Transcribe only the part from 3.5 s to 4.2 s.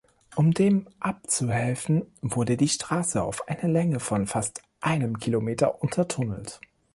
Länge